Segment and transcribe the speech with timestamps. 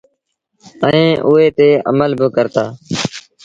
[0.85, 2.65] ائيٚݩ اُئي تي امل با ڪرتآ۔